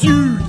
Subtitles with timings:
[0.00, 0.40] Dude,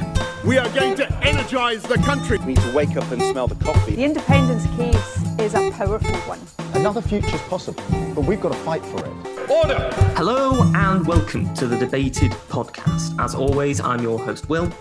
[0.45, 2.38] we are going to energize the country.
[2.38, 3.96] We need to wake up and smell the coffee.
[3.96, 6.39] The independence case is a powerful one.
[6.73, 7.83] Another future is possible,
[8.15, 9.49] but we've got to fight for it.
[9.51, 9.89] Order!
[10.15, 13.19] Hello and welcome to the Debated podcast.
[13.19, 14.72] As always, I'm your host, Will.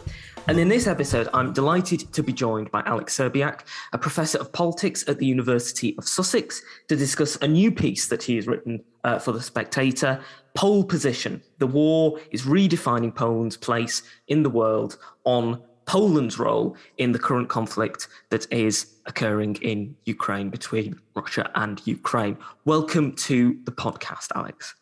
[0.46, 3.62] And in this episode, I'm delighted to be joined by Alex Szczerbiak,
[3.93, 8.23] a professor of politics at the University of Sussex, to discuss a new piece that
[8.23, 10.21] he has written uh, for The Spectator
[10.54, 11.42] Pole Position.
[11.58, 17.48] The war is redefining Poland's place in the world on Poland's role in the current
[17.48, 22.36] conflict that is occurring in Ukraine between Russia and Ukraine.
[22.64, 24.74] Welcome to the podcast, Alex.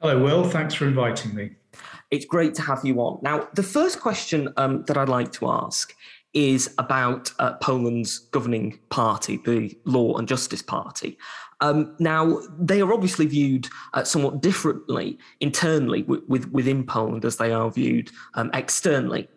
[0.00, 0.44] Hello, Will.
[0.44, 1.52] Thanks for inviting me.
[2.10, 3.18] It's great to have you on.
[3.22, 5.94] Now, the first question um, that I'd like to ask
[6.36, 11.16] is about uh, Poland's governing party, the Law and Justice Party.
[11.62, 17.38] Um, now, they are obviously viewed uh, somewhat differently internally w- with, within Poland as
[17.38, 19.28] they are viewed um, externally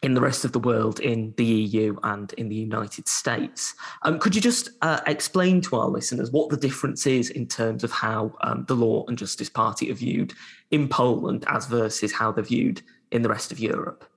[0.00, 3.74] in the rest of the world, in the EU and in the United States.
[4.02, 7.82] Um, could you just uh, explain to our listeners what the difference is in terms
[7.82, 10.34] of how um, the Law and Justice Party are viewed
[10.70, 14.08] in Poland as versus how they're viewed in the rest of Europe?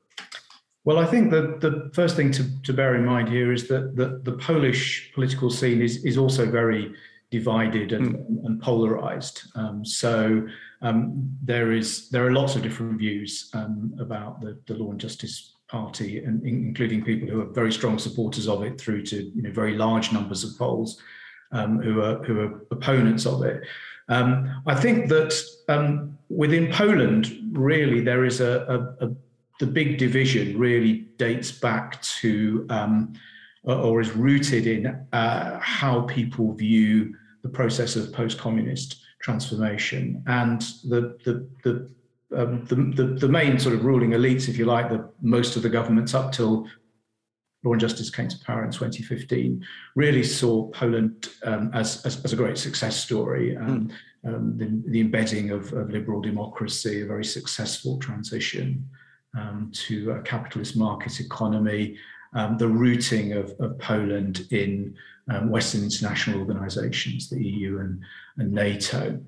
[0.87, 3.97] Well, I think that the first thing to, to bear in mind here is that
[3.97, 6.93] the, the Polish political scene is, is also very
[7.29, 8.45] divided and, mm.
[8.45, 9.41] and polarized.
[9.55, 10.47] Um, so
[10.81, 15.01] um, there is there are lots of different views um, about the, the Law and
[15.01, 19.41] Justice Party, and including people who are very strong supporters of it, through to you
[19.41, 21.01] know very large numbers of Poles
[21.51, 23.61] um, who are who are opponents of it.
[24.07, 25.33] Um, I think that
[25.67, 29.11] um, within Poland, really, there is a, a, a,
[29.59, 33.13] the big division really dates back to um,
[33.63, 41.17] or is rooted in uh, how people view the process of post-communist transformation and the
[41.25, 41.89] the the,
[42.35, 45.63] um, the, the, the main sort of ruling elites, if you like, the most of
[45.63, 46.67] the governments up till
[47.63, 52.33] Law and Justice came to power in 2015, really saw Poland um, as, as, as
[52.33, 53.55] a great success story.
[53.55, 53.89] Um,
[54.25, 54.35] mm.
[54.35, 58.87] um, the, the, embedding of, of, liberal democracy, a very successful transition
[59.35, 61.97] um, to a capitalist market economy,
[62.33, 64.95] um, the rooting of, of Poland in
[65.29, 68.01] um, Western international organizations, the EU and,
[68.37, 69.19] and NATO.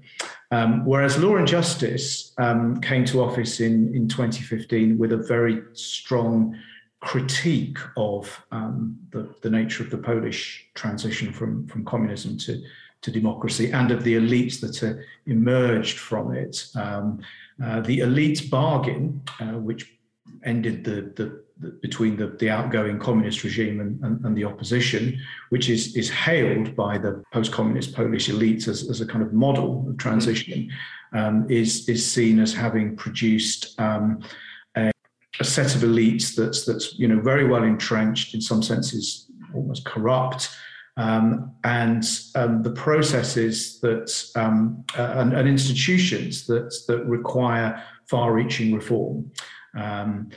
[0.52, 5.62] Um, whereas Law and Justice um, came to office in, in 2015 with a very
[5.74, 6.58] strong
[7.02, 12.62] critique of um, the, the nature of the Polish transition from, from communism to,
[13.02, 16.68] to democracy and of the elites that emerged from it.
[16.76, 17.22] Um,
[17.64, 20.00] uh, the elite bargain, uh, which
[20.44, 21.44] ended the, the
[21.82, 26.74] between the, the outgoing communist regime and, and, and, the opposition, which is, is hailed
[26.76, 30.72] by the post communist Polish elites as, as a kind of model of transition,
[31.14, 34.24] um, is, is seen as having produced um,
[34.78, 34.90] a,
[35.40, 39.84] a, set of elites that's, that's you know, very well entrenched, in some senses almost
[39.84, 40.50] corrupt.
[41.00, 42.04] Um, and
[42.36, 49.32] um, the processes that um, uh, and, and, institutions that that require far-reaching reform.
[49.78, 50.30] Um,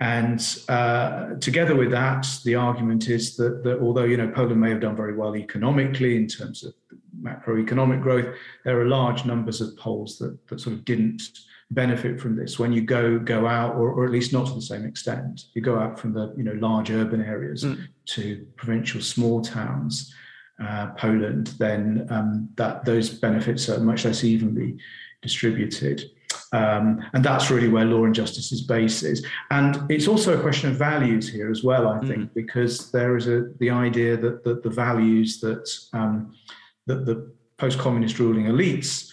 [0.00, 4.70] and uh, together with that, the argument is that, that although you know Poland may
[4.70, 6.74] have done very well economically in terms of
[7.22, 8.34] macroeconomic growth,
[8.64, 11.22] there are large numbers of Poles that, that sort of didn't
[11.70, 12.58] benefit from this.
[12.58, 15.62] When you go go out, or, or at least not to the same extent, you
[15.62, 17.86] go out from the you know large urban areas mm.
[18.06, 20.14] to provincial small towns,
[20.62, 24.78] uh, Poland, then um, that those benefits are much less evenly
[25.22, 26.10] distributed.
[26.52, 29.24] Um, and that's really where law and justice is based is.
[29.50, 32.34] And it's also a question of values here as well, I think, mm.
[32.34, 36.34] because there is a the idea that, that the values that um,
[36.86, 39.12] that the post-communist ruling elites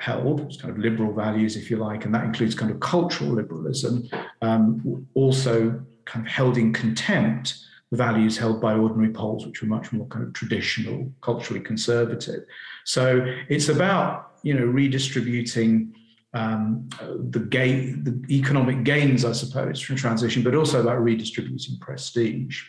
[0.00, 4.08] held, kind of liberal values, if you like, and that includes kind of cultural liberalism,
[4.40, 7.54] um, also kind of held in contempt
[7.90, 12.44] the values held by ordinary Poles, which were much more kind of traditional, culturally conservative.
[12.84, 15.94] So it's about you know redistributing
[16.32, 16.88] um,
[17.30, 22.62] the gain, the economic gains, I suppose, from transition, but also about redistributing prestige.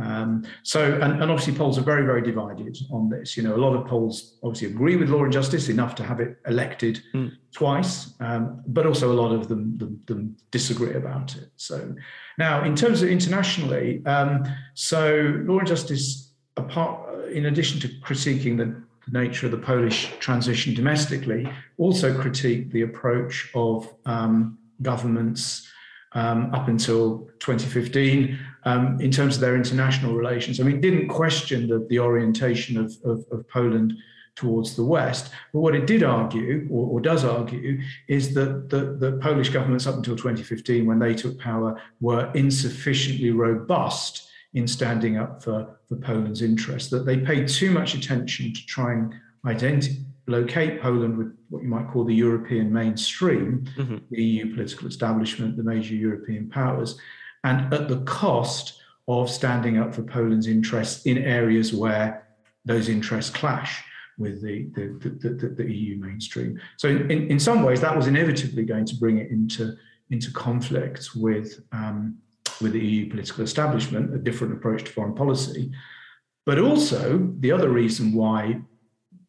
[0.00, 3.36] Um, so, and, and, obviously, Poles are very, very divided on this.
[3.36, 6.18] You know, a lot of Poles obviously agree with law and justice enough to have
[6.18, 7.30] it elected mm.
[7.52, 11.50] twice, um, but also a lot of them, them, them, disagree about it.
[11.56, 11.94] So,
[12.38, 14.44] now in terms of internationally, um,
[14.74, 20.12] so law and justice, apart in addition to critiquing the the nature of the Polish
[20.18, 25.68] transition domestically, also critiqued the approach of um, governments
[26.14, 30.60] um, up until 2015 um, in terms of their international relations.
[30.60, 33.94] I mean, didn't question the, the orientation of, of, of, Poland
[34.36, 35.32] towards the West.
[35.52, 39.86] But what it did argue, or, or does argue, is that the, the Polish governments
[39.86, 45.96] up until 2015, when they took power, were insufficiently robust in standing up for, for
[45.96, 49.96] Poland's interests, that they paid too much attention to try and identify
[50.26, 53.98] locate Poland with what you might call the European mainstream, mm-hmm.
[54.10, 56.98] the EU political establishment, the major European powers,
[57.44, 62.28] and at the cost of standing up for Poland's interests in areas where
[62.64, 63.82] those interests clash
[64.18, 66.60] with the, the, the, the, the EU mainstream.
[66.76, 69.74] So, in, in some ways, that was inevitably going to bring it into,
[70.10, 72.18] into conflict with, um,
[72.60, 75.72] with the EU political establishment, a different approach to foreign policy.
[76.46, 78.60] But also, the other reason why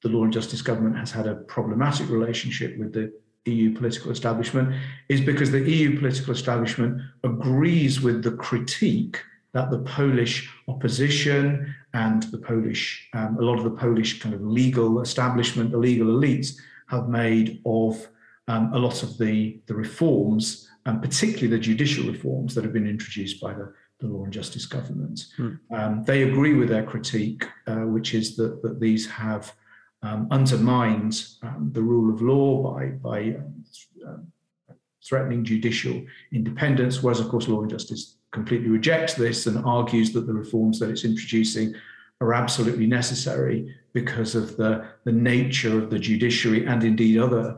[0.03, 3.11] the Law and Justice government has had a problematic relationship with the
[3.45, 4.73] EU political establishment
[5.09, 9.21] is because the EU political establishment agrees with the critique
[9.53, 14.41] that the Polish opposition and the Polish, um, a lot of the Polish kind of
[14.41, 16.57] legal establishment, the legal elites
[16.87, 18.07] have made of
[18.47, 22.87] um, a lot of the, the reforms, and particularly the judicial reforms that have been
[22.87, 25.27] introduced by the, the Law and Justice government.
[25.37, 25.53] Hmm.
[25.71, 29.53] Um, they agree with their critique, uh, which is that, that these have
[30.03, 33.35] um, undermined um, the rule of law by, by
[34.05, 34.27] um,
[35.03, 40.27] threatening judicial independence, whereas, of course, Law and Justice completely rejects this and argues that
[40.27, 41.73] the reforms that it's introducing
[42.21, 47.57] are absolutely necessary because of the, the nature of the judiciary and indeed other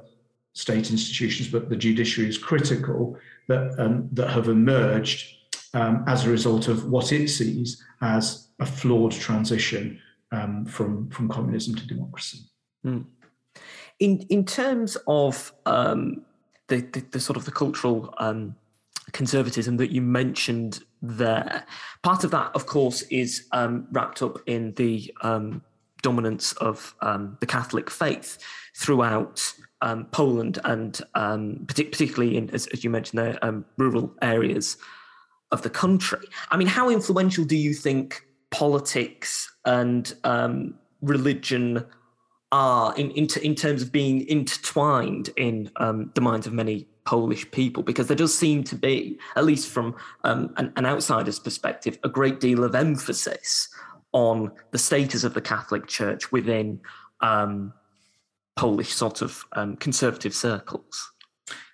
[0.54, 5.36] state institutions, but the judiciary is critical that, um, that have emerged
[5.74, 10.00] um, as a result of what it sees as a flawed transition
[10.32, 12.40] um, from from communism to democracy.
[12.86, 13.06] Mm.
[14.00, 16.26] In in terms of um,
[16.68, 18.56] the, the, the sort of the cultural um,
[19.12, 21.66] conservatism that you mentioned there,
[22.04, 25.62] part of that, of course, is um, wrapped up in the um,
[26.02, 28.38] dominance of um, the Catholic faith
[28.76, 29.54] throughout.
[30.12, 31.00] Poland and
[31.68, 34.78] particularly in, as, as, you mentioned, the rural areas
[35.52, 36.26] of the country.
[36.50, 41.86] I mean, how influential do you think politics and um, religion
[42.52, 47.50] are in, in, in, terms of being intertwined in um, the minds of many Polish
[47.52, 51.98] people, because there does seem to be, at least from um, an, an, outsider's perspective,
[52.04, 53.70] a great deal of emphasis
[54.12, 56.80] on the status of the Catholic Church within
[57.22, 57.74] um,
[58.56, 61.12] Polish sort of um, conservative circles.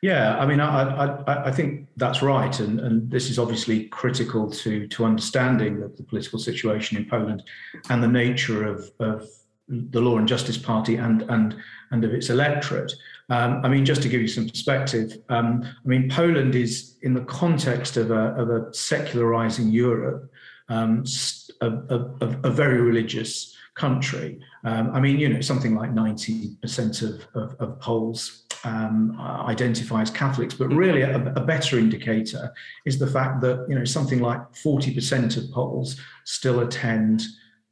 [0.01, 4.49] Yeah, I mean, I, I, I, think that's right, and, and this is obviously critical
[4.49, 7.43] to to understanding of the political situation in Poland
[7.89, 9.29] and the nature of, of
[9.67, 11.55] the Law and Justice Party and and
[11.91, 12.91] and of its electorate.
[13.29, 17.13] Um, I mean, just to give you some perspective, um, I mean, Poland is in
[17.13, 20.31] the context of a of a secularizing Europe,
[20.67, 21.03] um,
[21.61, 24.39] a, a, a very religious country.
[24.63, 30.11] Um, I mean, you know, something like 90% of, of, of Poles um, identify as
[30.11, 32.53] Catholics, but really a, a, better indicator
[32.85, 37.23] is the fact that, you know, something like 40% of Poles still attend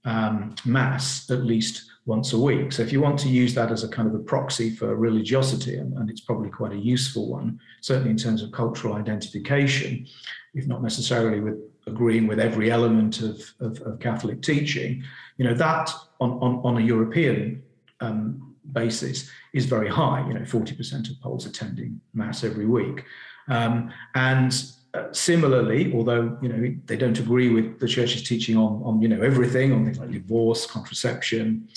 [0.05, 2.71] um, Mass at least once a week.
[2.71, 5.77] So if you want to use that as a kind of a proxy for religiosity,
[5.77, 10.07] and, and it's probably quite a useful one, certainly in terms of cultural identification,
[10.55, 11.59] if not necessarily with
[11.89, 15.03] agreeing with every element of, of, of Catholic teaching,
[15.37, 17.63] you know, that on, on, on a European
[17.99, 23.03] um, basis is very high, you know, 40% of Poles attending Mass every week.
[23.47, 24.53] Um, and
[24.93, 29.07] uh, similarly, although you know they don't agree with the church's teaching on, on you
[29.07, 31.67] know everything on things like divorce, contraception,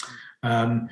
[0.43, 0.89] um,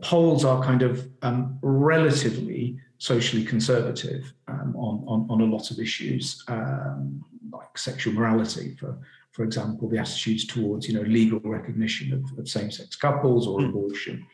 [0.00, 5.78] Poles are kind of um, relatively socially conservative um, on, on, on a lot of
[5.78, 8.98] issues um, like sexual morality, for
[9.32, 13.68] for example, the attitudes towards you know legal recognition of, of same-sex couples or mm.
[13.68, 14.26] abortion.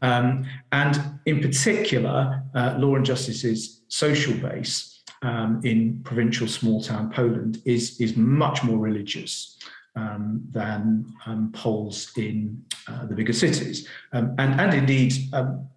[0.00, 7.10] Um, and in particular, uh, Law and Justice's social base um, in provincial small town
[7.10, 9.58] Poland is, is much more religious
[9.96, 13.86] um, than um, Poles in uh, the bigger cities.
[14.12, 15.68] Um, and, and indeed, um,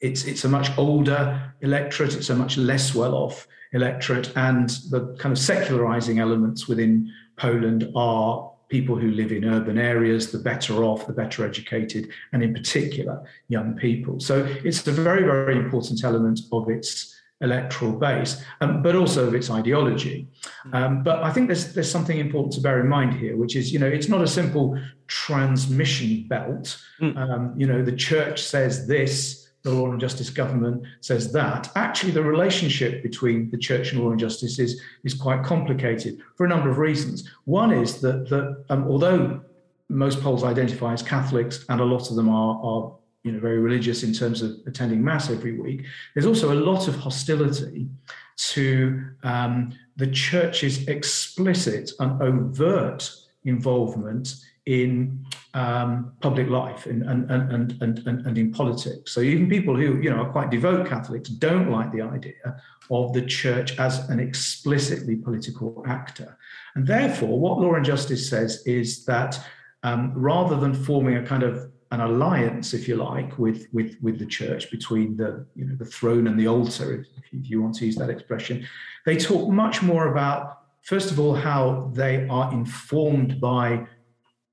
[0.00, 5.14] it's, it's a much older electorate, it's a much less well off electorate, and the
[5.18, 10.82] kind of secularizing elements within Poland are people who live in urban areas, the better
[10.82, 14.18] off, the better educated, and in particular, young people.
[14.18, 19.34] So it's a very, very important element of its electoral base, um, but also of
[19.34, 20.28] its ideology.
[20.72, 23.72] Um, but I think there's there's something important to bear in mind here, which is
[23.72, 26.80] you know it's not a simple transmission belt.
[27.00, 27.16] Mm.
[27.16, 31.70] Um, you know the church says this, the Law and Justice government says that.
[31.76, 36.46] Actually, the relationship between the church and law and justice is, is quite complicated for
[36.46, 37.30] a number of reasons.
[37.44, 39.40] One is that, that um, although
[39.88, 42.92] most Poles identify as Catholics, and a lot of them are, are
[43.22, 45.84] you know, very religious in terms of attending mass every week.
[46.14, 47.88] There's also a lot of hostility
[48.36, 53.08] to um, the church's explicit and overt
[53.44, 54.34] involvement
[54.66, 59.12] in um, public life and, and, and, and, and, and in politics.
[59.12, 63.12] So even people who you know are quite devout Catholics don't like the idea of
[63.12, 66.38] the church as an explicitly political actor.
[66.74, 69.38] And therefore, what Law and Justice says is that
[69.82, 74.18] um, rather than forming a kind of an alliance, if you like, with, with, with
[74.18, 77.74] the church between the, you know, the throne and the altar, if, if you want
[77.74, 78.66] to use that expression,
[79.04, 83.86] they talk much more about, first of all, how they are informed by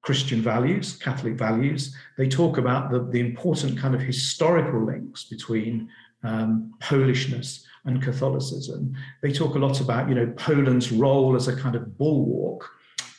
[0.10, 1.96] Christian values, Catholic values.
[2.18, 5.88] They talk about the, the important kind of historical links between
[6.24, 8.96] um, Polishness and Catholicism.
[9.22, 12.68] They talk a lot about, you know, Poland's role as a kind of bulwark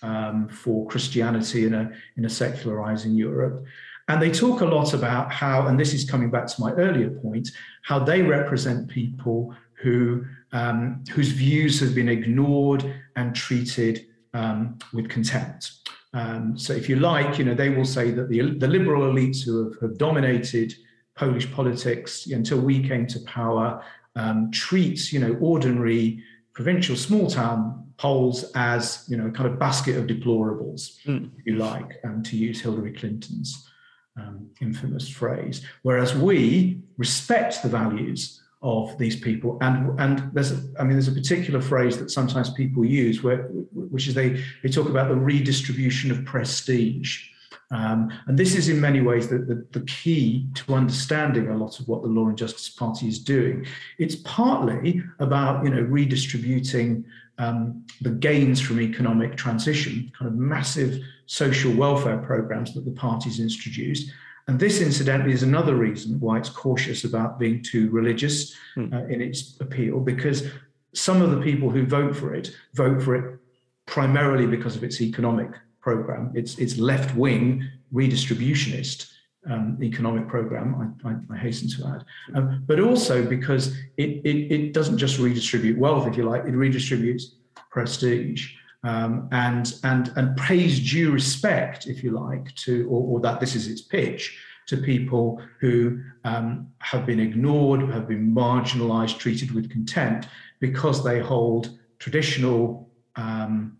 [0.02, 3.62] um, for Christianity in a in a secularizing Europe.
[4.08, 7.10] And they talk a lot about how, and this is coming back to my earlier
[7.10, 7.50] point,
[7.84, 12.82] how they represent people who um, whose views have been ignored
[13.14, 15.70] and treated um, with contempt.
[16.12, 19.44] Um, so, if you like, you know, they will say that the, the liberal elites
[19.44, 20.74] who have, have dominated
[21.14, 23.84] Polish politics until we came to power
[24.16, 29.98] um, treats, you know, ordinary provincial small town Poles as, you know, kind of basket
[29.98, 31.30] of deplorables, mm.
[31.38, 33.68] if you like, um, to use Hillary Clinton's
[34.16, 35.66] um, infamous phrase.
[35.82, 39.58] Whereas we respect the values of these people.
[39.60, 43.44] And and there's a, I mean there's a particular phrase that sometimes people use where
[43.72, 47.26] which is they they talk about the redistribution of prestige.
[47.72, 51.78] Um, and this is in many ways the, the, the, key to understanding a lot
[51.78, 53.64] of what the Law and Justice Party is doing.
[53.96, 57.04] It's partly about you know redistributing
[57.38, 63.38] um, the gains from economic transition, kind of massive social welfare programs that the party's
[63.38, 64.10] introduced,
[64.50, 68.92] and this, incidentally, is another reason why it's cautious about being too religious mm.
[68.92, 70.48] uh, in its appeal, because
[70.92, 73.38] some of the people who vote for it vote for it
[73.86, 77.62] primarily because of its economic program, its, its left wing
[77.94, 79.12] redistributionist
[79.48, 82.04] um, economic program, I, I, I, hasten to add,
[82.34, 86.54] um, but also because it, it, it doesn't just redistribute wealth, if you like, it
[86.54, 87.22] redistributes
[87.70, 88.52] prestige
[88.82, 93.54] um, and and and pays due respect, if you like, to or, or that this
[93.54, 99.70] is its pitch to people who um, have been ignored, have been marginalised, treated with
[99.70, 100.28] contempt
[100.60, 102.88] because they hold traditional.
[103.16, 103.76] Um,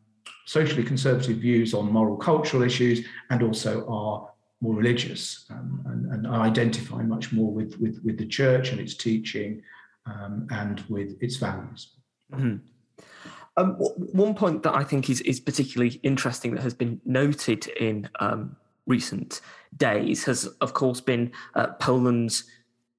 [0.47, 4.30] socially conservative views on moral cultural issues and also are
[4.61, 8.95] more religious um, and, and, identify much more with, with, with the church and its
[8.95, 9.62] teaching
[10.07, 11.95] um, and with its values.
[12.33, 12.57] Mm-hmm.
[13.61, 18.09] Um, one point that I think is, is particularly interesting that has been noted in
[18.19, 19.40] um, recent
[19.76, 22.45] days has, of course, been uh, Poland's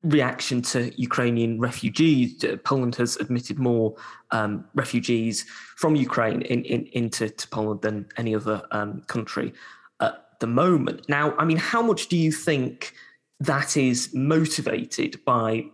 [0.04, 2.44] reaction to Ukrainian refugees.
[2.44, 3.96] Uh, Poland has admitted more
[4.32, 5.46] um, refugees
[5.78, 9.54] from Ukraine in, in, into Poland than any other um, country
[10.00, 11.08] at the moment.
[11.08, 12.94] Now, I mean, how much do you think
[13.40, 15.66] that is motivated by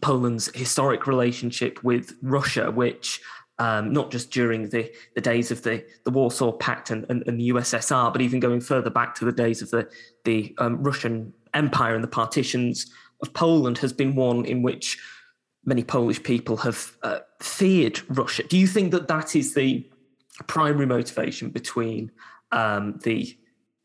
[0.00, 3.20] Poland's historic relationship with Russia, which
[3.60, 7.38] um, not just during the, the days of the, the Warsaw Pact and, and, and,
[7.38, 9.86] the USSR, but even going further back to the days of the,
[10.24, 12.90] the um, Russian Empire and the partitions
[13.20, 14.98] of Poland, has been one in which
[15.66, 18.44] many Polish people have uh, feared Russia.
[18.44, 19.86] Do you think that that is the
[20.46, 22.10] primary motivation between
[22.52, 23.36] um, the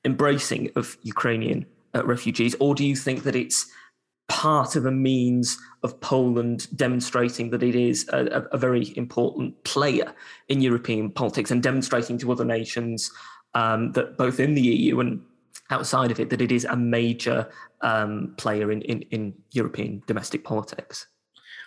[0.05, 3.69] embracing of Ukrainian uh, refugees, or do you think that it's
[4.27, 10.13] part of a means of Poland demonstrating that it is a, a, very important player
[10.49, 13.11] in European politics and demonstrating to other nations
[13.53, 15.21] um, that both in the EU and
[15.69, 17.49] outside of it that it is a major
[17.81, 21.07] um, player in, in, in, European domestic politics.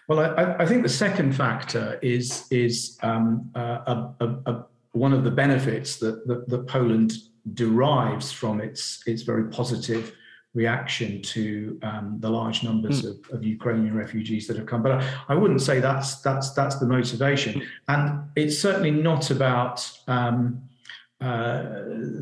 [0.09, 5.31] Well, I, I, think the second factor is is um, uh, a, one of the
[5.31, 7.13] benefits that, that, that Poland
[7.55, 10.15] derives from its its very positive
[10.63, 13.11] reaction to um, the large numbers mm.
[13.11, 14.83] of, of, Ukrainian refugees that have come.
[14.87, 15.01] But I,
[15.33, 17.53] I, wouldn't say that's that's that's the motivation,
[17.93, 18.03] and
[18.43, 19.77] it's certainly not about.
[20.17, 20.39] Um,
[21.21, 21.63] uh,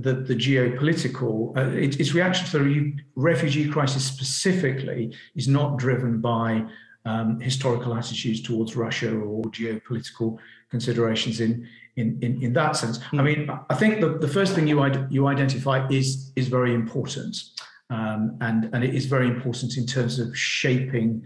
[0.07, 5.03] the, the geopolitical, uh, it, its reaction to the refugee crisis specifically
[5.35, 6.65] is not driven by
[7.05, 10.39] um, historical attitudes towards Russia or geopolitical
[10.71, 11.53] considerations in
[11.97, 12.97] in in, in that sense.
[12.99, 13.21] Mm.
[13.21, 13.41] I mean,
[13.73, 14.79] I think the, the first thing you
[15.17, 17.35] you identify is is very important.
[17.91, 21.23] Um, and, and it is very important in terms of shaping.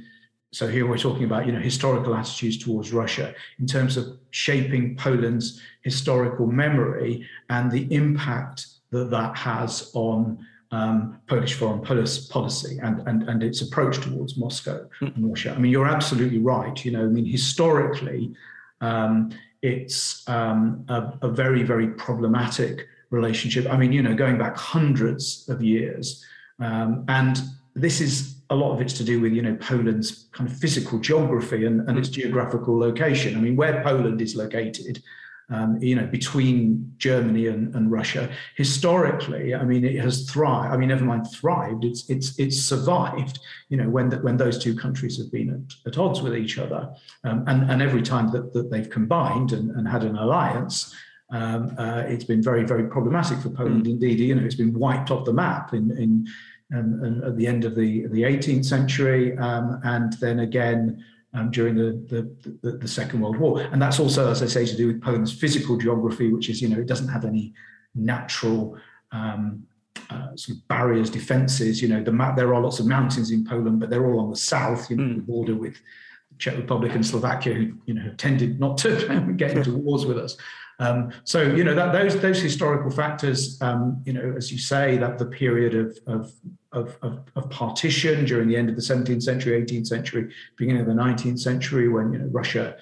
[0.53, 4.97] So here we're talking about, you know, historical attitudes towards Russia in terms of shaping
[4.97, 13.07] Poland's historical memory and the impact that that has on um, Polish foreign policy and,
[13.09, 15.53] and, and its approach towards Moscow and Russia.
[15.57, 16.85] I mean, you're absolutely right.
[16.85, 18.33] You know, I mean, historically,
[18.81, 19.31] um,
[19.63, 23.67] it's um, a, a, very, very problematic relationship.
[23.69, 26.25] I mean, you know, going back hundreds of years.
[26.61, 27.41] Um, and
[27.75, 30.99] this is a lot of it's to do with, you know, Poland's kind of physical
[30.99, 33.37] geography and, and its geographical location.
[33.37, 35.03] I mean, where Poland is located
[35.51, 38.31] um, you know, between Germany and, and, Russia.
[38.57, 40.73] Historically, I mean, it has thrived.
[40.73, 41.85] I mean, never mind thrived.
[41.85, 43.41] It's it's it's survived.
[43.69, 45.51] You know, when the, when those two countries have been
[45.85, 46.89] at, at odds with each other,
[47.25, 50.95] um, and and every time that, that they've combined and, and had an alliance.
[51.33, 53.85] Um, uh, it's been very, very problematic for Poland.
[53.85, 53.91] Mm.
[53.91, 56.27] Indeed, you know, it's been wiped off the map in, in
[56.73, 61.51] and, and at the end of the the 18th century, um, and then again um,
[61.51, 62.29] during the,
[62.63, 63.61] the, the, Second World War.
[63.61, 66.69] And that's also, as I say, to do with Poland's physical geography, which is, you
[66.69, 67.55] know, it doesn't have any
[67.95, 68.77] natural
[69.13, 69.65] um,
[70.11, 71.81] uh, sort of barriers, defenses.
[71.81, 74.31] You know, the map, there are lots of mountains in Poland, but they're all on
[74.31, 75.17] the south, you know, mm.
[75.17, 79.33] the border with the Czech Republic and Slovakia, who, you know, have tended not to
[79.37, 80.37] get into wars with us.
[80.81, 84.97] Um, so you know that those those historical factors, um, you know, as you say,
[84.97, 86.33] that the period of, of
[86.73, 90.87] of, of, of, partition during the end of the 17th century, 18th century, beginning of
[90.87, 92.77] the 19th century, when you know Russia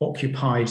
[0.00, 0.70] occupied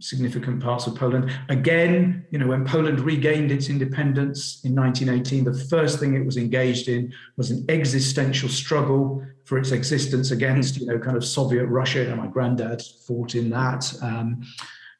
[0.00, 1.30] significant parts of Poland.
[1.48, 6.36] Again, you know, when Poland regained its independence in 1918, the first thing it was
[6.36, 11.66] engaged in was an existential struggle for its existence against, you know, kind of Soviet
[11.66, 12.08] Russia.
[12.08, 13.92] And my granddad fought in that.
[14.02, 14.42] Um,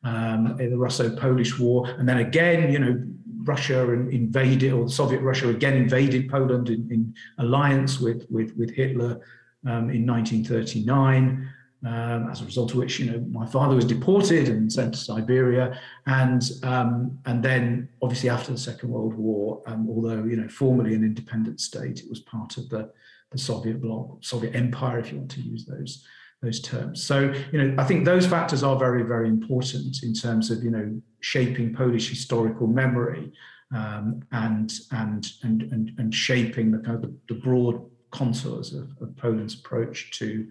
[0.02, 3.02] um, in the Russo-Polish War, and then again, you know,
[3.42, 9.20] Russia invaded, or Soviet Russia again invaded Poland in, in alliance with with, with Hitler
[9.66, 11.48] um, in 1939.
[11.82, 15.00] Um, as a result of which, you know, my father was deported and sent to
[15.00, 20.48] Siberia, and um, and then obviously after the Second World War, um, although you know
[20.48, 22.92] formally an independent state, it was part of the
[23.30, 26.04] the Soviet bloc, Soviet Empire, if you want to use those
[26.42, 27.04] those terms.
[27.04, 30.70] So, you know, I think those factors are very, very important in terms of, you
[30.70, 33.32] know, shaping Polish historical memory
[33.74, 39.16] um, and, and, and, and, and shaping the kind of the, broad contours of, of,
[39.16, 40.48] Poland's approach to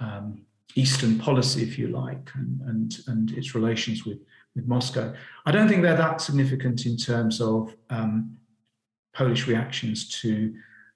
[0.00, 0.42] um,
[0.76, 4.18] Eastern policy, if you like, and, and, and its relations with,
[4.54, 5.12] with Moscow.
[5.44, 8.36] I don't think they're that significant in terms of um,
[9.14, 10.54] Polish reactions to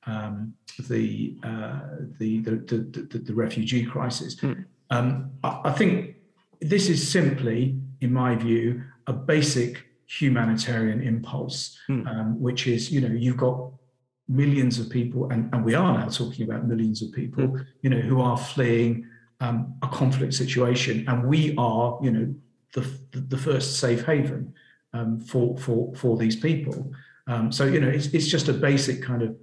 [0.09, 0.55] um,
[0.89, 1.81] the, uh,
[2.19, 2.57] the, the,
[3.11, 4.37] the, the, refugee crisis.
[4.37, 4.65] Mm.
[4.91, 6.17] Um, I, I, think
[6.61, 12.07] this is simply, in my view, a basic humanitarian impulse, mm.
[12.09, 13.71] um, which is, you know, you've got
[14.29, 17.67] millions of people, and, and we are now talking about millions of people, mm.
[17.83, 19.07] you know, who are fleeing
[19.41, 22.35] um, a conflict situation, and we are, you know,
[22.73, 24.55] the, the first safe haven
[24.95, 26.93] um, for, for, for these people.
[27.27, 29.37] Um, so, you know, it's, it's just a basic kind of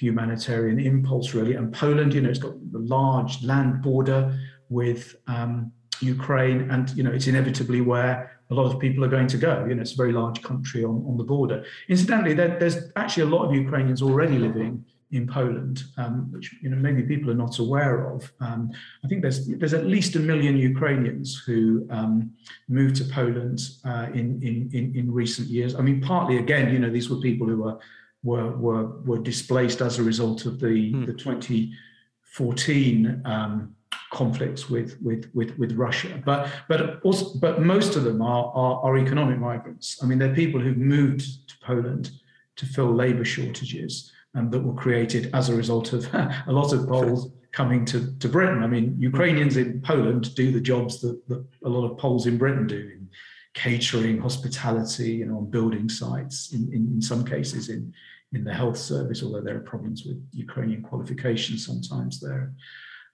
[0.00, 1.54] humanitarian impulse, really.
[1.54, 7.02] And Poland, you know, it's got a large land border with um, Ukraine, and you
[7.02, 9.64] know, it's inevitably where a lot of people are going to go.
[9.66, 11.64] You know, it's a very large country on, on the border.
[11.88, 16.70] Incidentally, there, there's actually a lot of Ukrainians already living in Poland, um, which you
[16.70, 18.32] know maybe people are not aware of.
[18.40, 18.70] Um,
[19.04, 22.32] I think there's there's at least a million Ukrainians who um,
[22.68, 25.74] moved to Poland uh, in, in in in recent years.
[25.74, 27.78] I mean, partly again, you know, these were people who were
[28.22, 31.06] were were, were displaced as a result of the mm.
[31.06, 33.74] the 2014 um,
[34.12, 36.20] conflicts with, with with with Russia.
[36.24, 39.98] But but also but most of them are, are, are economic migrants.
[40.02, 42.10] I mean, they're people who've moved to Poland
[42.56, 46.88] to fill labour shortages um, that were created as a result of a lot of
[46.88, 48.62] Poles coming to, to Britain.
[48.62, 52.38] I mean, Ukrainians in Poland do the jobs that, that a lot of Poles in
[52.38, 53.08] Britain do in
[53.54, 57.92] catering, hospitality, you know, on building sites, in, in, in some cases in,
[58.32, 62.52] in the health service, although there are problems with Ukrainian qualifications sometimes there.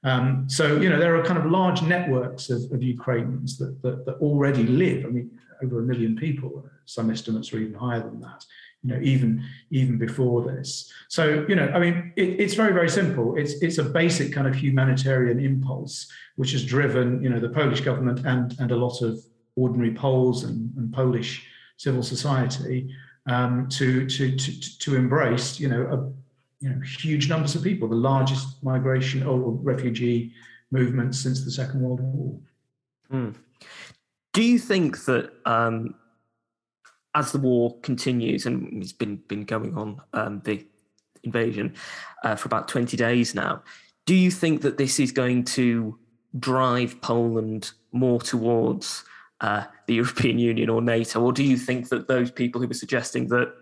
[0.04, 4.04] Um, so, you know, there are kind of large networks of, of Ukrainians that, that,
[4.04, 5.04] that, already live.
[5.04, 5.30] I mean,
[5.62, 8.44] over a million people, some estimates are even higher than that,
[8.82, 10.92] you know, even, even before this.
[11.08, 13.36] So, you know, I mean, it, it's very, very simple.
[13.36, 17.80] It's, it's a basic kind of humanitarian impulse, which has driven, you know, the Polish
[17.80, 19.18] government and, and a lot of
[19.56, 22.94] ordinary Poles and, and Polish civil society
[23.26, 27.88] um, to, to, to, to embrace, you know, a, you know, huge numbers of people,
[27.88, 30.32] the largest migration or refugee
[30.70, 32.38] movement since the Second World War.
[33.12, 33.34] Mm.
[34.32, 35.94] Do you think that um,
[37.14, 40.64] as the war continues, and it's been been going on um, the
[41.24, 41.74] invasion
[42.22, 43.62] uh, for about twenty days now,
[44.04, 45.98] do you think that this is going to
[46.38, 49.04] drive Poland more towards
[49.40, 51.22] uh, the European Union or NATO?
[51.22, 53.52] Or do you think that those people who were suggesting that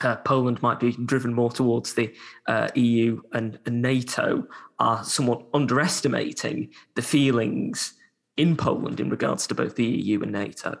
[0.00, 2.12] uh, Poland might be driven more towards the
[2.48, 4.44] uh, EU and, and, NATO
[4.80, 7.94] are somewhat underestimating the feelings
[8.36, 10.76] in Poland in regards to both the EU and NATO.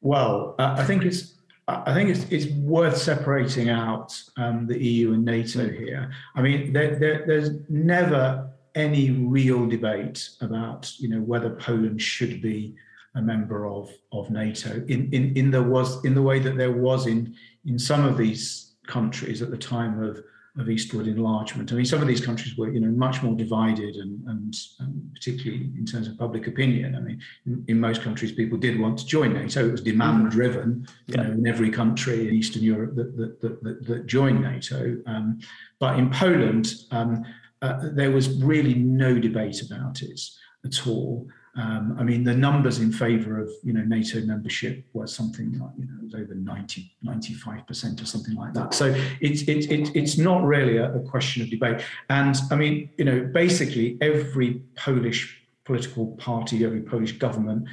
[0.00, 1.34] Well, uh, I think it's
[1.66, 6.12] I think it's, it's worth separating out um, the EU and NATO here.
[6.34, 12.42] I mean, there, there, there's never any real debate about you know whether Poland should
[12.42, 12.74] be
[13.14, 16.72] a member of of NATO in in in there was in the way that there
[16.72, 20.22] was in in some of these countries at the time of
[20.56, 21.72] of eastward enlargement.
[21.72, 25.12] I mean, some of these countries were, you know, much more divided, and, and, and
[25.12, 26.94] particularly in terms of public opinion.
[26.94, 29.66] I mean, in, in, most countries, people did want to join NATO.
[29.66, 33.86] It was demand-driven, you know, in every country in Eastern Europe that that, that, that,
[33.86, 34.96] that joined NATO.
[35.06, 35.40] Um,
[35.80, 37.24] but in Poland, um,
[37.60, 40.20] uh, there was really no debate about it
[40.64, 41.26] at all.
[41.56, 45.70] Um, I mean, the numbers in favour of you know NATO membership were something like
[45.78, 48.74] you know it was over 90, 95 percent or something like that.
[48.74, 51.82] So it's it's it's not really a, a question of debate.
[52.10, 57.68] And I mean, you know, basically every Polish political party, every Polish government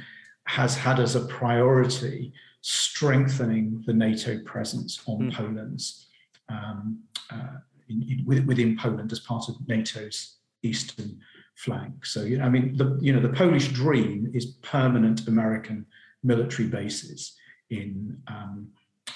[0.46, 5.34] has had as a priority strengthening the NATO presence on mm.
[5.34, 6.06] Poland's
[6.48, 11.18] um, uh, in, in, within Poland as part of NATO's eastern
[11.54, 12.04] flank.
[12.04, 15.86] So, you know, I mean, the, you know, the Polish dream is permanent American
[16.22, 17.36] military bases
[17.70, 18.68] in, um,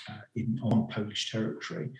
[0.09, 1.90] uh, in on Polish territory.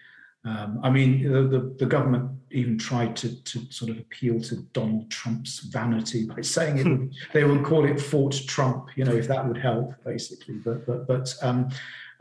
[0.47, 4.63] Um, I mean, the, the, the, government even tried to, to sort of appeal to
[4.73, 9.27] Donald Trump's vanity by saying it they would call it Fort Trump, you know, if
[9.27, 10.55] that would help, basically.
[10.59, 11.69] But but but um,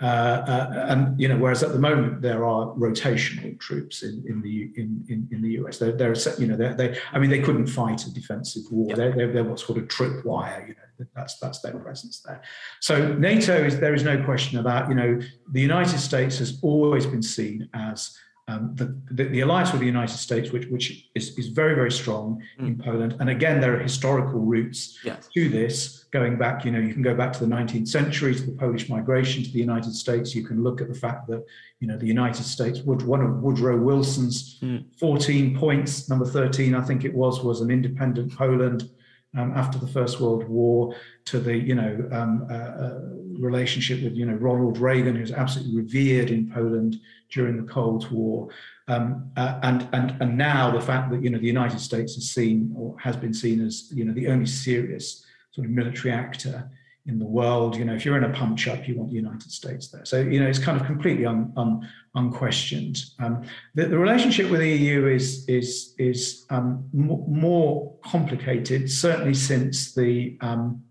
[0.01, 4.41] Uh, uh, and you know, whereas at the moment there are rotational troops in, in
[4.41, 5.77] the in, in, in the US.
[5.77, 8.93] They're, they're you know they're, they I mean they couldn't fight a defensive war.
[8.93, 10.67] They're, they're, they're what's called a tripwire.
[10.67, 12.41] You know that's that's their presence there.
[12.81, 15.19] So NATO is there is no question about you know
[15.51, 19.88] the United States has always been seen as um, the, the, the, alliance with the
[19.88, 22.67] United States, which, which is, is very, very strong mm.
[22.67, 23.15] in Poland.
[23.19, 25.27] And again, there are historical roots yes.
[25.34, 28.41] to this going back, you know, you can go back to the 19th century, to
[28.43, 30.36] the Polish migration to the United States.
[30.36, 31.43] You can look at the fact that,
[31.79, 34.86] you know, the United States, one of Woodrow Wilson's mm.
[34.99, 38.89] 14 points, number 13, I think it was, was an independent Poland.
[39.38, 42.99] Um, after the First World War, to the you know um, uh, uh,
[43.38, 47.01] relationship with you know Ronald Reagan, who's absolutely revered in Poland
[47.36, 48.48] during the Cold War,
[48.88, 52.32] um, uh, and and and now the fact that you know the United States is
[52.32, 56.71] seen or has been seen as you know the only serious sort of military actor
[57.06, 57.76] in the world.
[57.76, 60.06] You know, if you're in a punch up, you want the United States there.
[60.06, 63.04] So you know, it's kind of completely un, un, unquestioned.
[63.19, 63.43] Um,
[63.76, 70.38] the, the, relationship with the EU is is is um, more complicated, certainly since the
[70.39, 70.82] um,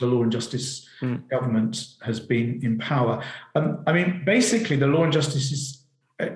[0.00, 1.28] the Law and Justice mm.
[1.28, 3.22] government has been in power.
[3.54, 5.79] Um, I mean, basically, the Law and Justice is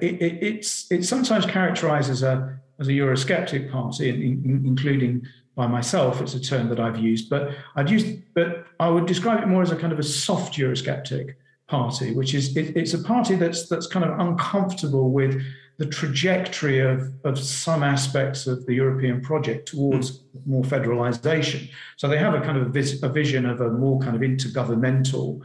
[0.01, 5.27] it, it, it's it's sometimes characterized as a as a Eurosceptic party, in, in, including
[5.55, 6.21] by myself.
[6.21, 9.63] It's a term that I've used, but I'd use but I would describe it more
[9.63, 11.35] as a kind of a soft Eurosceptic
[11.69, 15.43] party, which is it, it's a party that's that's kind of uncomfortable with
[15.77, 21.69] the trajectory of, of some aspects of the European project towards more federalization.
[21.97, 24.23] So they have a kind of a, vis, a vision of a more kind of
[24.23, 25.41] intergovernmental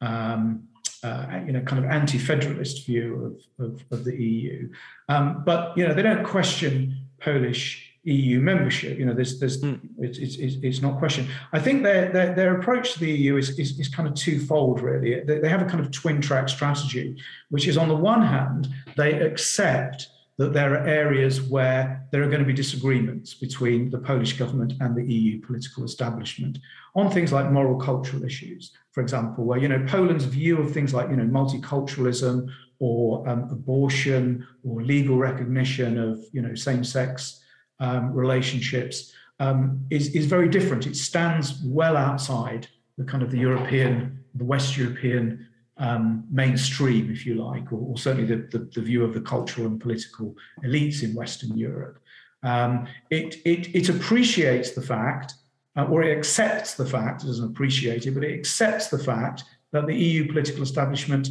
[0.00, 0.66] um,
[1.04, 4.70] uh, you know, kind of anti-federalist view of, of, of the EU.
[5.08, 8.98] Um, but you know, they don't question Polish EU membership.
[8.98, 9.80] You know, there's, there's, mm.
[9.98, 11.28] it's, it's, it's not questioned.
[11.52, 14.80] I think their, their, their approach to the EU is, is, is kind of twofold,
[14.80, 15.20] really.
[15.20, 17.16] They, they have a kind of twin track strategy,
[17.50, 22.26] which is on the one hand, they accept that there are areas where there are
[22.26, 26.58] going to be disagreements between the Polish government and the EU political establishment
[26.96, 30.92] on things like moral cultural issues, for example, where you know Poland's view of things
[30.92, 32.48] like you know multiculturalism
[32.80, 37.40] or um, abortion or legal recognition of you know same-sex
[37.80, 40.86] um, relationships um, is is very different.
[40.86, 42.66] It stands well outside
[42.98, 47.98] the kind of the European, the West European um, mainstream, if you like, or, or
[47.98, 51.98] certainly the, the, the, view of the cultural and political elites in Western Europe.
[52.42, 55.34] Um, it, it, it appreciates the fact,
[55.76, 59.44] uh, or it accepts the fact, it doesn't appreciate it, but it accepts the fact
[59.72, 61.28] that the EU political establishment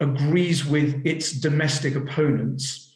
[0.00, 2.94] agrees with its domestic opponents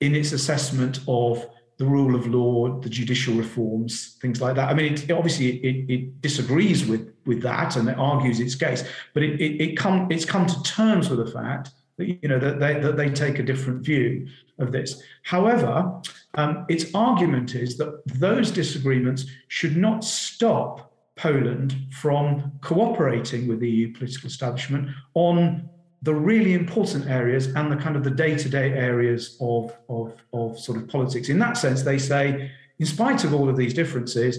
[0.00, 4.68] in its assessment of the rule of law, the judicial reforms, things like that.
[4.68, 8.84] I mean, it, obviously, it, it, disagrees with with that and it argues its case,
[9.12, 12.38] but it, it, it come it's come to terms with the fact that you know
[12.38, 15.02] that they that they take a different view of this.
[15.24, 16.00] However,
[16.34, 23.70] um, its argument is that those disagreements should not stop Poland from cooperating with the
[23.70, 25.68] EU political establishment on
[26.04, 30.76] the really important areas and the kind of the day-to-day areas of, of, of sort
[30.78, 31.30] of politics.
[31.30, 34.38] In that sense, they say, in spite of all of these differences,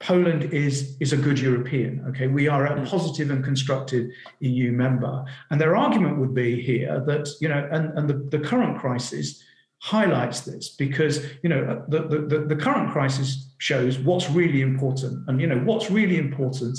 [0.00, 2.04] Poland is, is a good European.
[2.08, 2.88] Okay, we are a mm.
[2.88, 5.24] positive and constructive EU member.
[5.50, 9.40] And their argument would be here that, you know, and, and the, the current crisis
[9.78, 15.28] highlights this because, you know, the, the, the current crisis shows what's really important.
[15.28, 16.76] And, you know, what's really important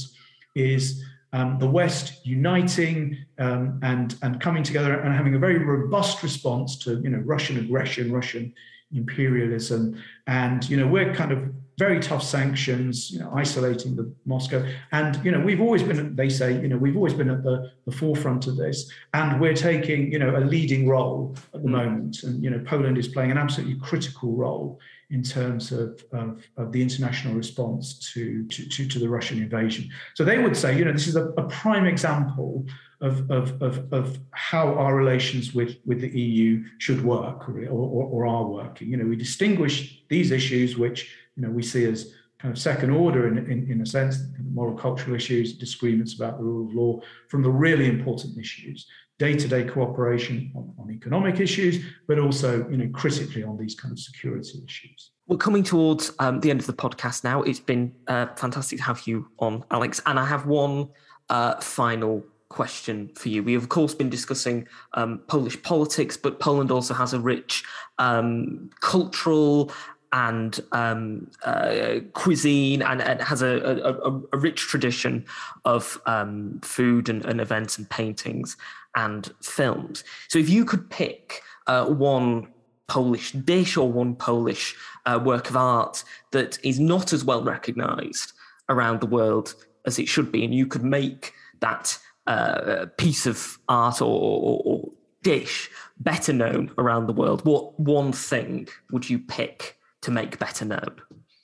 [0.55, 1.01] is
[1.35, 6.77] um, the West uniting um, and, and coming together and having a very robust response
[6.77, 8.53] to, you know, Russian aggression, Russian
[8.93, 10.01] imperialism.
[10.27, 11.39] And, you know, we're kind of
[11.77, 14.65] very tough sanctions, you know, isolating the Moscow.
[14.93, 17.69] And, you know, we've always been, they say, you know, we've always been at the,
[17.85, 18.89] the forefront of this.
[19.13, 21.71] And we're taking, you know, a leading role at the mm.
[21.71, 22.23] moment.
[22.23, 24.79] And, you know, Poland is playing an absolutely critical role
[25.11, 29.89] in terms of, of, of the international response to, to, to, to, the Russian invasion.
[30.15, 32.65] So they would say, you know, this is a, a prime example
[33.01, 38.05] of, of, of, of, how our relations with, with the EU should work or, or,
[38.05, 38.89] or are working.
[38.89, 42.91] You know, we distinguish these issues, which you know we see as kind of second
[42.91, 44.19] order in, in, in a sense,
[44.51, 49.63] moral cultural issues, disagreements about the rule of law, from the really important issues, day-to-day
[49.65, 54.63] cooperation on, on economic issues, but also you know critically on these kind of security
[54.65, 55.11] issues.
[55.27, 57.41] We're coming towards um, the end of the podcast now.
[57.41, 60.89] It's been uh, fantastic to have you on, Alex, and I have one
[61.29, 63.43] uh, final question for you.
[63.43, 67.63] We have, of course, been discussing um, Polish politics, but Poland also has a rich
[67.97, 69.71] um, cultural
[70.15, 75.25] and um, uh, cuisine and, and has a, a, a, rich tradition
[75.65, 78.55] of um, food and, and, events and paintings
[78.95, 80.05] and films.
[80.29, 82.47] So if you could pick uh, one
[82.87, 84.73] Polish dish or one Polish
[85.05, 88.31] uh, work of art that is not as well recognized
[88.69, 89.53] around the world
[89.85, 94.61] as it should be, and you could make that uh, piece of art or, or,
[94.63, 94.91] or
[95.23, 100.65] dish better known around the world, what one thing would you pick to make better?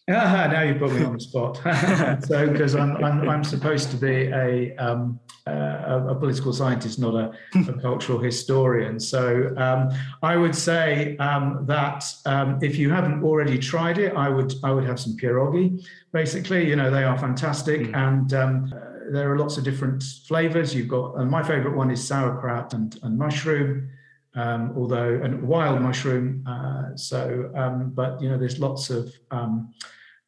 [0.10, 1.58] Ah, now you put me on the spot.
[2.26, 7.13] so, because I'm, I'm, I'm, supposed to be a, um, uh, a political scientist, not
[7.13, 7.32] a,
[7.69, 9.00] a cultural historian.
[9.00, 9.89] So, um,
[10.21, 14.71] I would say um, that um, if you haven't already tried it, I would I
[14.71, 15.84] would have some pierogi.
[16.12, 17.95] Basically, you know, they are fantastic, mm.
[17.95, 20.76] and um, uh, there are lots of different flavors.
[20.76, 23.89] You've got, and my favorite one is sauerkraut and, and mushroom
[24.35, 26.45] um, although and wild mushroom.
[26.47, 29.73] Uh, so, um, but you know, there's lots of um,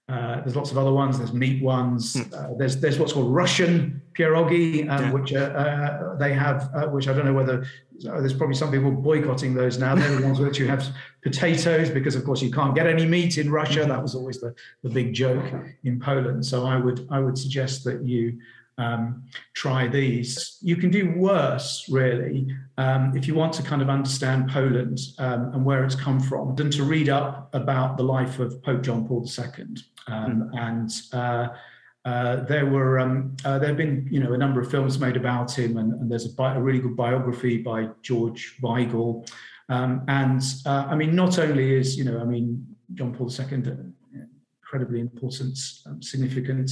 [0.09, 1.17] uh, there's lots of other ones.
[1.17, 2.13] There's meat ones.
[2.13, 2.33] Hmm.
[2.33, 5.11] Uh, there's there's what's called Russian pierogi, um, yeah.
[5.11, 7.65] which uh, they have, uh, which I don't know whether
[7.99, 9.95] there's probably some people boycotting those now.
[9.95, 10.85] They're the ones which you have
[11.23, 13.85] potatoes because, of course, you can't get any meat in Russia.
[13.85, 15.45] That was always the, the big joke
[15.83, 16.45] in Poland.
[16.45, 18.39] So I would I would suggest that you
[18.77, 20.57] um, try these.
[20.61, 25.53] You can do worse, really, um, if you want to kind of understand Poland um,
[25.53, 29.07] and where it's come from, than to read up about the life of Pope John
[29.07, 29.65] Paul II.
[30.09, 30.49] Mm.
[30.53, 31.49] And uh,
[32.05, 35.15] uh, there were um, uh, there have been you know a number of films made
[35.15, 39.29] about him, and, and there's a, bi- a, really good biography by George Weigel.
[39.69, 43.93] Um, and uh, I mean, not only is you know I mean John Paul II
[44.73, 46.71] incredibly important, um, significant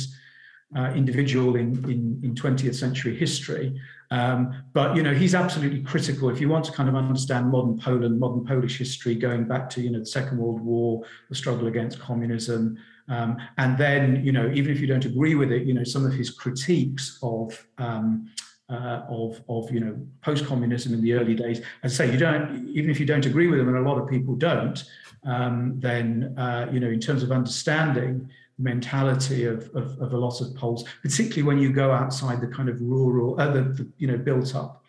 [0.76, 3.80] uh, individual in, in, in 20th century history.
[4.12, 7.80] Um, but you know he's absolutely critical if you want to kind of understand modern
[7.80, 11.68] Poland, modern Polish history, going back to you know the Second World War, the struggle
[11.68, 15.74] against communism, um, and then you know even if you don't agree with it, you
[15.74, 18.30] know some of his critiques of um,
[18.70, 21.62] uh, of of you know post-communism in the early days.
[21.84, 23.98] As I say, you don't even if you don't agree with them, and a lot
[23.98, 24.84] of people don't.
[25.24, 28.30] Um, then uh, you know in terms of understanding
[28.62, 32.70] mentality of, of, of, a lot of Poles, particularly when you go outside the kind
[32.70, 34.84] of rural, uh, the, you know, built up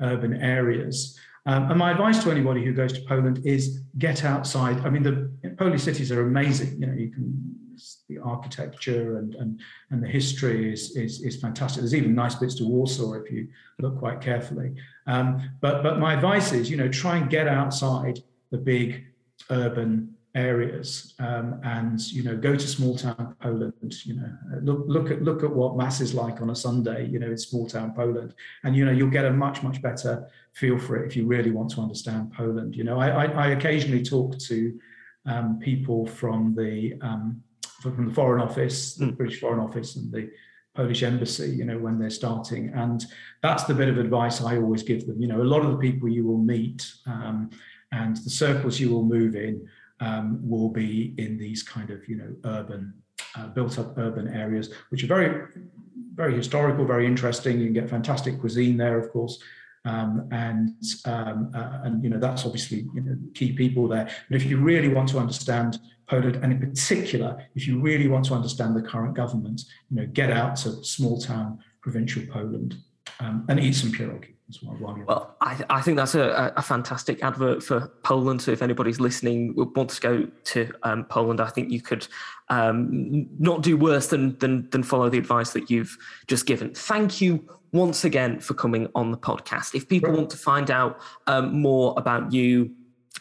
[0.00, 1.18] urban areas.
[1.46, 4.78] Um, and my advice to anybody who goes to Poland is get outside.
[4.86, 6.80] I mean, the Polish cities are amazing.
[6.80, 7.54] You know, you can
[8.08, 9.60] the architecture and and,
[9.90, 11.80] and the history is, is is fantastic.
[11.80, 14.74] There's even nice bits to Warsaw if you look quite carefully.
[15.06, 19.04] Um, but but my advice is, you know, try and get outside the big
[19.50, 24.30] urban areas um, and you know go to small town Poland you know
[24.62, 27.38] look look at look at what mass is like on a Sunday you know in
[27.38, 31.06] small town Poland and you know you'll get a much much better feel for it
[31.06, 34.78] if you really want to understand Poland you know I, I, I occasionally talk to
[35.26, 37.42] um, people from the um,
[37.80, 39.16] from the Foreign Office the mm.
[39.16, 40.30] British Foreign Office and the
[40.74, 42.70] Polish embassy, you know, when they're starting.
[42.74, 43.04] And
[43.42, 45.20] that's the bit of advice I always give them.
[45.22, 47.50] You know, a lot of the people you will meet um,
[47.92, 49.68] and the circles you will move in
[50.00, 52.94] um, will be in these kind of you know urban
[53.36, 55.46] uh, built up urban areas which are very
[56.14, 57.58] very historical very interesting.
[57.58, 59.38] You can get fantastic cuisine there of course.
[59.86, 60.70] Um, and
[61.04, 64.08] um, uh, and you know that's obviously you know key people there.
[64.30, 65.78] But if you really want to understand
[66.08, 70.06] Poland, and in particular, if you really want to understand the current government, you know,
[70.06, 72.76] get out to small town provincial Poland
[73.20, 74.76] um, and eat some pierogi well.
[74.78, 78.42] While you're Well, I, I think that's a, a fantastic advert for Poland.
[78.42, 82.06] So if anybody's listening wants to go to um, Poland, I think you could
[82.50, 86.74] um, not do worse than, than than follow the advice that you've just given.
[86.74, 89.74] Thank you once again for coming on the podcast.
[89.74, 90.18] If people Right.
[90.18, 92.70] want to find out um, more about you,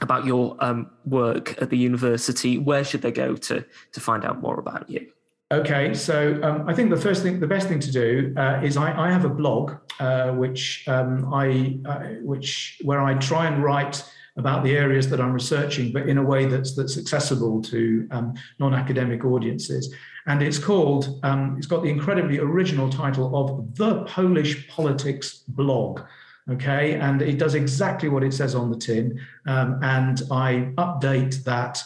[0.02, 4.42] about your um, work at the university, where should they go to to find out
[4.42, 5.08] more about you?
[5.54, 8.76] Okay, so um, I think the first thing, the best thing to do uh, is
[8.76, 13.64] I, I have a blog uh, which um, I, uh, which where I try and
[13.64, 14.04] write
[14.36, 18.34] about the areas that I'm researching, but in a way that's that's accessible to um,
[18.58, 19.94] non-academic audiences.
[20.26, 26.02] And it's called, um, it's got the incredibly original title of the Polish Politics Blog.
[26.50, 31.44] Okay, and it does exactly what it says on the tin, um, and I update
[31.44, 31.84] that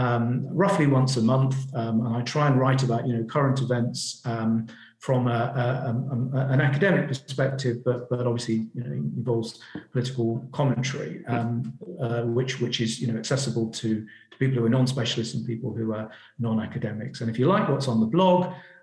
[0.00, 3.58] um, roughly once a month, um, and I try and write about you know current
[3.60, 4.66] events um,
[4.98, 9.50] from a, a, a- an academic perspective, but but obviously you know involves
[9.92, 11.50] political commentary, um,
[12.00, 13.88] uh, which which is you know accessible to,
[14.30, 16.06] to people who are non-specialists and people who are
[16.38, 17.20] non-academics.
[17.20, 18.40] And if you like what's on the blog.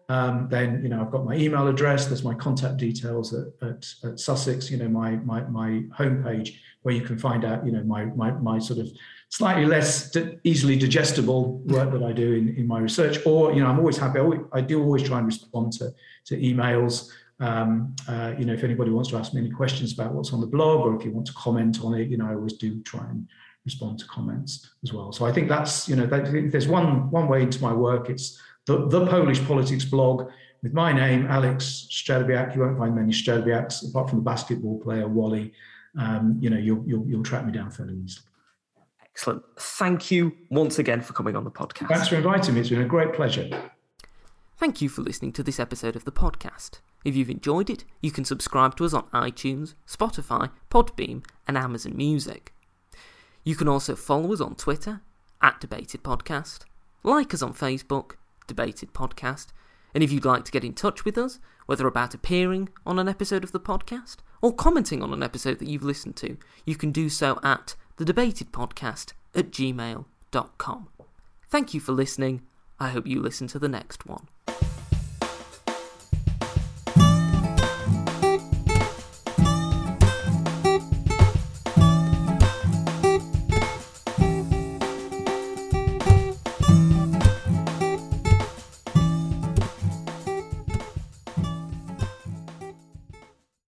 [0.09, 2.05] Um, then you know I've got my email address.
[2.05, 4.71] There's my contact details at, at, at Sussex.
[4.71, 6.49] You know my my my homepage
[6.83, 8.87] where you can find out you know my my my sort of
[9.29, 13.17] slightly less easily digestible work that I do in, in my research.
[13.25, 14.19] Or, you know, I'm always happy.
[14.19, 15.93] I, always, I do always try and respond to,
[16.25, 17.09] to emails.
[17.39, 20.41] Um, uh, you know, if anybody wants to ask me any questions about what's on
[20.41, 22.81] the blog or if you want to comment on it, you know, I always do
[22.81, 23.27] try and
[23.65, 25.11] respond to comments as well.
[25.11, 28.09] So I think that's, you know, that, if there's one, one way into my work,
[28.09, 30.29] it's the, the Polish politics blog
[30.63, 32.55] with my name, Alex Szczerbiak.
[32.55, 35.53] You won't find many Szczerbiaks apart from the basketball player, Wally.
[35.99, 38.25] Um, you know, you'll, you'll, you'll track me down fairly easily.
[39.17, 39.41] Excellent.
[39.57, 41.87] Thank you once again for coming on the podcast.
[41.87, 42.59] Thanks for inviting me.
[42.59, 43.49] It's been a great pleasure.
[44.57, 46.81] Thank you for listening to this episode of the podcast.
[47.03, 51.97] If you've enjoyed it, you can subscribe to us on iTunes, Spotify, Podbean, and Amazon
[51.97, 52.53] Music.
[53.43, 55.01] You can also follow us on Twitter,
[55.41, 56.65] at Debated Podcast,
[57.01, 59.47] like us on Facebook, Debated Podcast,
[59.95, 63.09] and if you'd like to get in touch with us, whether about appearing on an
[63.09, 66.91] episode of the podcast or commenting on an episode that you've listened to, you can
[66.91, 70.87] do so at thedebatedpodcast at gmail.com.
[71.49, 72.41] Thank you for listening.
[72.79, 74.27] I hope you listen to the next one.